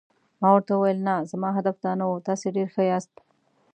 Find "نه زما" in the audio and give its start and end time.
1.07-1.49